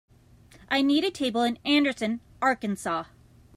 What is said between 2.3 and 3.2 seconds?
Arkansas